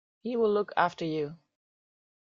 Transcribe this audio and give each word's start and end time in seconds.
He 0.19 0.35
will 0.35 0.51
look 0.51 0.71
after 0.75 1.05
you. 1.05 1.37